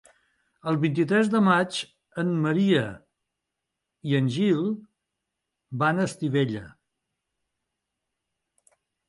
El 0.69 0.77
vint-i-tres 0.83 1.27
de 1.33 1.41
maig 1.47 1.75
en 2.23 2.31
Maria 2.45 2.85
i 4.13 4.17
en 4.21 4.31
Gil 4.37 4.65
van 5.85 6.01
a 6.01 6.09
Estivella. 6.13 6.65